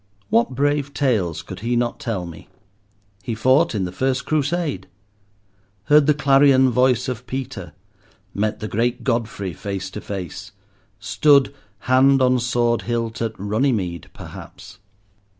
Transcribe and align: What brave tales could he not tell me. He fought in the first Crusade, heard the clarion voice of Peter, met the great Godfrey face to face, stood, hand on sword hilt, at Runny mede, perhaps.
What 0.31 0.55
brave 0.55 0.95
tales 0.95 1.43
could 1.43 1.59
he 1.59 1.75
not 1.75 1.99
tell 1.99 2.25
me. 2.25 2.49
He 3.21 3.35
fought 3.35 3.75
in 3.75 3.85
the 3.85 3.91
first 3.91 4.25
Crusade, 4.25 4.87
heard 5.83 6.07
the 6.07 6.15
clarion 6.15 6.71
voice 6.71 7.07
of 7.07 7.27
Peter, 7.27 7.73
met 8.33 8.61
the 8.61 8.67
great 8.67 9.03
Godfrey 9.03 9.53
face 9.53 9.91
to 9.91 10.01
face, 10.01 10.53
stood, 10.99 11.53
hand 11.81 12.19
on 12.19 12.39
sword 12.39 12.81
hilt, 12.81 13.21
at 13.21 13.33
Runny 13.37 13.71
mede, 13.71 14.09
perhaps. 14.11 14.79